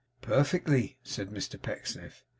[0.23, 2.23] 'Perfectly,' said Mr Pecksniff.